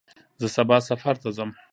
زه 0.41 0.47
سبا 0.57 0.77
سفر 0.89 1.15
ته 1.21 1.29
ځم. 1.37 1.49